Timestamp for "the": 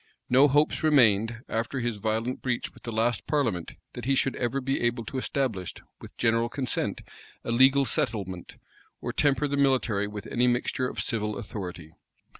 2.81-2.91, 9.47-9.57